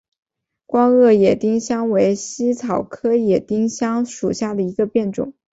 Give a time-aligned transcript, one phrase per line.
[0.65, 5.35] 光萼野丁香为茜草科野丁香属下的一个变种。